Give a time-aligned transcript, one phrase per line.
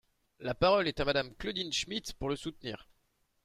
[0.39, 2.89] La parole est à Madame Claudine Schmid, pour le soutenir.